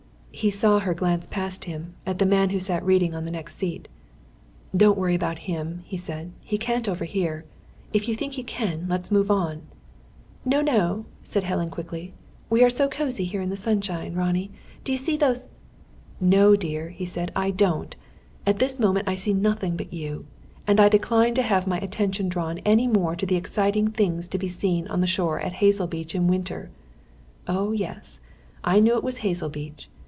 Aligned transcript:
He 0.33 0.49
saw 0.49 0.79
her 0.79 0.93
glance 0.93 1.27
past 1.29 1.65
him, 1.65 1.93
at 2.05 2.17
the 2.17 2.25
man 2.25 2.49
who 2.49 2.59
sat 2.59 2.85
reading 2.85 3.13
on 3.13 3.25
the 3.25 3.31
next 3.31 3.55
seat. 3.57 3.89
"Don't 4.75 4.97
worry 4.97 5.13
about 5.13 5.39
him," 5.39 5.81
he 5.83 5.97
said. 5.97 6.31
"He 6.39 6.57
can't 6.57 6.87
overhear. 6.87 7.43
If 7.91 8.07
you 8.07 8.15
think 8.15 8.33
he 8.33 8.41
can, 8.43 8.87
let's 8.87 9.11
move 9.11 9.29
on." 9.29 9.63
"No, 10.45 10.61
no!" 10.61 11.05
said 11.21 11.43
Helen, 11.43 11.69
quickly. 11.69 12.13
"We 12.49 12.63
are 12.63 12.69
so 12.71 12.87
cosy 12.87 13.25
here 13.25 13.41
in 13.41 13.49
the 13.49 13.57
sunshine. 13.57 14.13
Ronnie, 14.15 14.51
do 14.85 14.93
you 14.93 14.97
see 14.97 15.17
those" 15.17 15.49
"No, 16.37 16.55
dear," 16.55 16.89
he 16.89 17.05
said, 17.05 17.31
"I 17.35 17.51
don't! 17.51 17.95
At 18.47 18.57
this 18.57 18.79
moment 18.79 19.09
I 19.09 19.15
see 19.15 19.33
nothing 19.33 19.75
but 19.75 19.91
you. 19.93 20.25
And 20.65 20.79
I 20.79 20.87
decline 20.87 21.33
to 21.35 21.43
have 21.43 21.67
my 21.67 21.77
attention 21.79 22.29
drawn 22.29 22.59
any 22.59 22.87
more 22.87 23.17
to 23.17 23.25
the 23.25 23.35
exciting 23.35 23.89
things 23.89 24.29
to 24.29 24.39
be 24.39 24.47
seen 24.47 24.87
on 24.87 25.01
the 25.01 25.07
shore 25.07 25.41
at 25.41 25.53
Hazelbeach 25.55 26.15
in 26.15 26.27
winter.... 26.27 26.71
Oh, 27.47 27.73
yes, 27.73 28.21
I 28.63 28.79
knew 28.79 28.95
it 28.97 29.03
was 29.03 29.19
Hazelbeach! 29.19 29.89